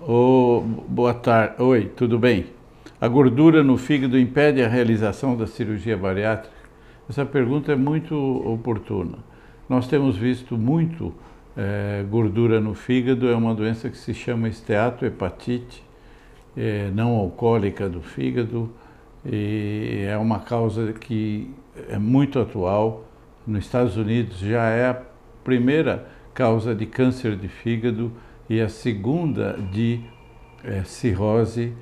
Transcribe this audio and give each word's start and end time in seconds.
Oh, 0.00 0.62
boa 0.88 1.14
tarde. 1.14 1.62
Oi, 1.62 1.86
tudo 1.96 2.18
bem? 2.18 2.46
A 3.00 3.08
gordura 3.08 3.62
no 3.62 3.78
fígado 3.78 4.18
impede 4.18 4.62
a 4.62 4.68
realização 4.68 5.36
da 5.36 5.46
cirurgia 5.46 5.96
bariátrica? 5.96 6.54
Essa 7.08 7.24
pergunta 7.24 7.72
é 7.72 7.76
muito 7.76 8.14
oportuna. 8.14 9.18
Nós 9.66 9.86
temos 9.86 10.16
visto 10.16 10.58
muito 10.58 11.14
é, 11.56 12.04
gordura 12.10 12.60
no 12.60 12.74
fígado, 12.74 13.28
é 13.28 13.34
uma 13.34 13.54
doença 13.54 13.88
que 13.88 13.96
se 13.96 14.12
chama 14.12 14.48
esteatohepatite, 14.48 15.82
é, 16.56 16.90
não 16.92 17.14
alcoólica 17.14 17.88
do 17.88 18.02
fígado, 18.02 18.70
e 19.24 20.04
é 20.06 20.18
uma 20.18 20.40
causa 20.40 20.92
que 20.92 21.50
é 21.88 21.98
muito 21.98 22.38
atual. 22.38 23.04
Nos 23.46 23.64
Estados 23.64 23.96
Unidos 23.96 24.38
já 24.38 24.68
é 24.68 24.88
a 24.90 25.02
primeira 25.42 26.06
causa 26.34 26.74
de 26.74 26.84
câncer 26.84 27.36
de 27.36 27.48
fígado 27.48 28.12
e 28.48 28.60
a 28.60 28.68
segunda 28.68 29.58
de 29.72 30.00
é, 30.62 30.82
cirrose 30.84 31.72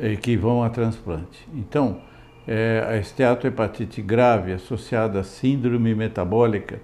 é, 0.00 0.16
que 0.16 0.36
vão 0.36 0.62
a 0.62 0.70
transplante. 0.70 1.48
Então, 1.54 2.00
é, 2.46 2.84
a 2.88 2.96
esteatohepatite 2.96 4.02
grave 4.02 4.52
associada 4.52 5.20
à 5.20 5.24
síndrome 5.24 5.94
metabólica, 5.94 6.80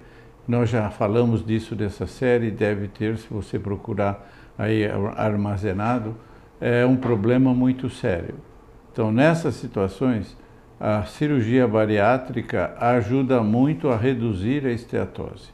nós 0.47 0.69
já 0.69 0.89
falamos 0.89 1.45
disso 1.45 1.75
dessa 1.75 2.07
série, 2.07 2.49
deve 2.49 2.87
ter, 2.87 3.17
se 3.17 3.27
você 3.29 3.59
procurar 3.59 4.27
aí 4.57 4.83
armazenado, 5.15 6.15
é 6.59 6.85
um 6.85 6.95
problema 6.95 7.53
muito 7.53 7.89
sério. 7.89 8.35
Então, 8.91 9.11
nessas 9.11 9.55
situações, 9.55 10.35
a 10.79 11.03
cirurgia 11.03 11.67
bariátrica 11.67 12.73
ajuda 12.79 13.43
muito 13.43 13.89
a 13.89 13.97
reduzir 13.97 14.65
a 14.65 14.71
esteatose. 14.71 15.49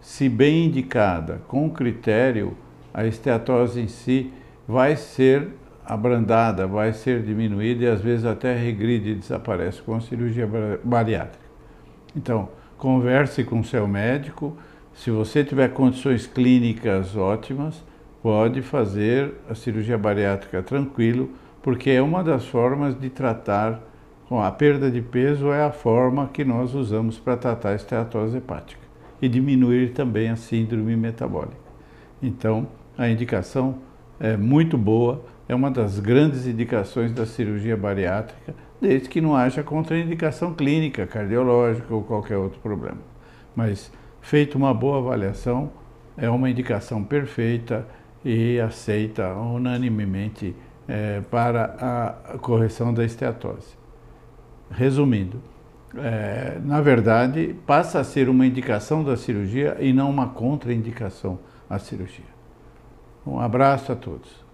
Se 0.00 0.28
bem 0.28 0.66
indicada, 0.66 1.40
com 1.48 1.70
critério, 1.70 2.56
a 2.96 3.04
esteatose 3.04 3.78
em 3.78 3.88
si 3.88 4.32
vai 4.66 4.96
ser 4.96 5.48
abrandada, 5.84 6.66
vai 6.66 6.94
ser 6.94 7.22
diminuída 7.22 7.84
e 7.84 7.88
às 7.88 8.00
vezes 8.00 8.24
até 8.24 8.56
regride 8.56 9.10
e 9.10 9.14
desaparece 9.14 9.82
com 9.82 9.94
a 9.94 10.00
cirurgia 10.00 10.48
bariátrica. 10.82 11.44
Então, 12.16 12.48
converse 12.78 13.44
com 13.44 13.62
seu 13.62 13.86
médico. 13.86 14.56
Se 14.94 15.10
você 15.10 15.44
tiver 15.44 15.74
condições 15.74 16.26
clínicas 16.26 17.14
ótimas, 17.14 17.84
pode 18.22 18.62
fazer 18.62 19.34
a 19.46 19.54
cirurgia 19.54 19.98
bariátrica 19.98 20.62
tranquilo, 20.62 21.28
porque 21.62 21.90
é 21.90 22.00
uma 22.00 22.24
das 22.24 22.46
formas 22.46 22.98
de 22.98 23.10
tratar 23.10 23.78
com 24.26 24.42
a 24.42 24.50
perda 24.50 24.90
de 24.90 25.02
peso 25.02 25.52
é 25.52 25.62
a 25.62 25.70
forma 25.70 26.30
que 26.32 26.44
nós 26.44 26.74
usamos 26.74 27.18
para 27.18 27.36
tratar 27.36 27.68
a 27.72 27.74
esteatose 27.74 28.38
hepática 28.38 28.80
e 29.20 29.28
diminuir 29.28 29.92
também 29.92 30.30
a 30.30 30.36
síndrome 30.36 30.96
metabólica. 30.96 31.66
Então, 32.22 32.66
a 32.96 33.08
indicação 33.08 33.78
é 34.18 34.36
muito 34.36 34.78
boa, 34.78 35.24
é 35.48 35.54
uma 35.54 35.70
das 35.70 35.98
grandes 36.00 36.46
indicações 36.46 37.12
da 37.12 37.26
cirurgia 37.26 37.76
bariátrica, 37.76 38.54
desde 38.80 39.08
que 39.08 39.20
não 39.20 39.34
haja 39.34 39.62
contraindicação 39.62 40.54
clínica, 40.54 41.06
cardiológica 41.06 41.94
ou 41.94 42.02
qualquer 42.02 42.36
outro 42.36 42.58
problema. 42.60 42.98
Mas, 43.54 43.92
feita 44.20 44.58
uma 44.58 44.74
boa 44.74 44.98
avaliação, 44.98 45.70
é 46.16 46.28
uma 46.28 46.50
indicação 46.50 47.04
perfeita 47.04 47.86
e 48.24 48.58
aceita 48.58 49.34
unanimemente 49.34 50.54
é, 50.88 51.20
para 51.30 52.14
a 52.34 52.38
correção 52.38 52.92
da 52.92 53.04
esteatose. 53.04 53.76
Resumindo, 54.70 55.40
é, 55.96 56.58
na 56.64 56.80
verdade, 56.80 57.54
passa 57.66 58.00
a 58.00 58.04
ser 58.04 58.28
uma 58.28 58.46
indicação 58.46 59.04
da 59.04 59.16
cirurgia 59.16 59.76
e 59.80 59.92
não 59.92 60.10
uma 60.10 60.28
contraindicação 60.28 61.38
à 61.68 61.78
cirurgia. 61.78 62.35
Um 63.26 63.40
abraço 63.40 63.90
a 63.90 63.96
todos. 63.96 64.45